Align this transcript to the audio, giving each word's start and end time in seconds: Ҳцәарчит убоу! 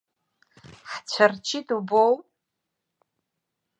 Ҳцәарчит 0.91 1.67
убоу! 1.77 2.13